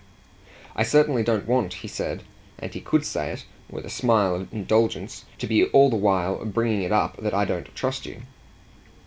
[0.75, 2.23] "I certainly don't want," he said
[2.57, 6.43] and he could say it with a smile of indulgence "to be all the while
[6.43, 8.23] bringing it up that I don't trust you."